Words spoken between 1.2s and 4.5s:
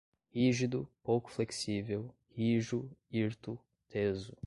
flexível, rijo, hirto, teso